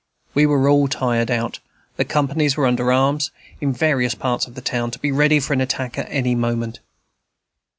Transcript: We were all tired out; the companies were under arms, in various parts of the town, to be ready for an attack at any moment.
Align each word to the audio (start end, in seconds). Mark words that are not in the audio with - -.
We 0.33 0.47
were 0.47 0.67
all 0.67 0.87
tired 0.87 1.29
out; 1.29 1.59
the 1.95 2.05
companies 2.05 2.57
were 2.57 2.65
under 2.65 2.91
arms, 2.91 3.29
in 3.59 3.71
various 3.71 4.15
parts 4.15 4.47
of 4.47 4.55
the 4.55 4.59
town, 4.61 4.89
to 4.89 4.97
be 4.97 5.11
ready 5.11 5.39
for 5.39 5.53
an 5.53 5.61
attack 5.61 5.95
at 5.99 6.07
any 6.09 6.33
moment. 6.33 6.79